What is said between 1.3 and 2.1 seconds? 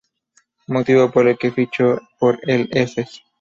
que fichó